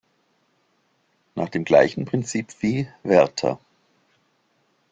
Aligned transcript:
Nach 1.35 1.49
dem 1.49 1.63
gleichen 1.63 2.05
Prinzip 2.05 2.47
wie 2.63 2.87
"Werther! 3.03 3.59